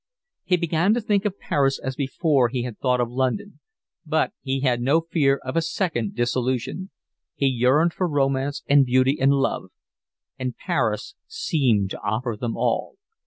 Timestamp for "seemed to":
11.27-11.99